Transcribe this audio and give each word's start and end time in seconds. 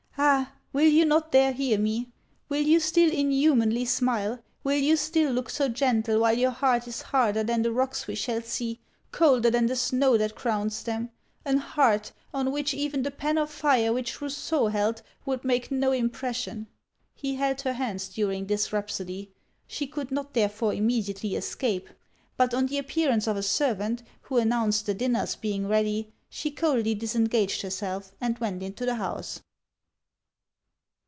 Ah! 0.23 0.53
will 0.71 0.87
you 0.87 1.03
not 1.03 1.31
there 1.31 1.51
hear 1.51 1.79
me? 1.79 2.11
Will 2.47 2.61
you 2.61 2.79
still 2.79 3.11
inhumanly 3.11 3.85
smile; 3.85 4.37
will 4.63 4.77
you 4.77 4.95
still 4.95 5.31
look 5.33 5.49
so 5.49 5.67
gentle, 5.67 6.19
while 6.19 6.37
your 6.37 6.51
heart 6.51 6.87
is 6.87 7.01
harder 7.01 7.43
than 7.43 7.63
the 7.63 7.71
rocks 7.71 8.05
we 8.07 8.13
shall 8.13 8.39
see 8.41 8.79
colder 9.11 9.49
than 9.49 9.65
the 9.65 9.75
snow 9.75 10.17
that 10.17 10.35
crowns 10.35 10.83
them! 10.83 11.09
an 11.43 11.57
heart 11.57 12.11
on 12.35 12.51
which 12.51 12.71
even 12.73 13.01
the 13.01 13.09
pen 13.09 13.37
of 13.39 13.49
fire 13.49 13.91
which 13.91 14.21
Rousseau 14.21 14.67
held 14.67 15.01
would 15.25 15.43
make 15.43 15.71
no 15.71 15.91
impression!' 15.91 16.67
He 17.15 17.35
held 17.35 17.61
her 17.61 17.73
hands 17.73 18.07
during 18.07 18.45
this 18.45 18.71
rhapsody. 18.71 19.31
She 19.65 19.87
could 19.87 20.11
not 20.11 20.35
therefore 20.35 20.75
immediately 20.75 21.33
escape. 21.35 21.89
But 22.37 22.53
on 22.53 22.67
the 22.67 22.77
appearance 22.77 23.25
of 23.27 23.37
a 23.37 23.43
servant, 23.43 24.03
who 24.21 24.37
announced 24.37 24.85
the 24.85 24.93
dinner's 24.93 25.35
being 25.35 25.67
ready, 25.67 26.13
she 26.29 26.51
coldly 26.51 26.93
disengaged 26.93 27.63
herself 27.63 28.11
and 28.21 28.37
went 28.37 28.61
into 28.61 28.85
the 28.85 28.95
house. 28.95 29.41